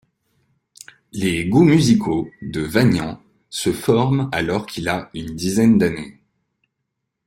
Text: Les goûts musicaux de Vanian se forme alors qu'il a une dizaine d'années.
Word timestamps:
Les 1.11 1.45
goûts 1.45 1.63
musicaux 1.63 2.31
de 2.41 2.61
Vanian 2.61 3.21
se 3.51 3.71
forme 3.71 4.29
alors 4.31 4.65
qu'il 4.65 4.89
a 4.89 5.11
une 5.13 5.35
dizaine 5.35 5.77
d'années. 5.77 6.17